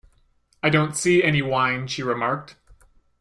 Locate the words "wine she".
1.43-2.01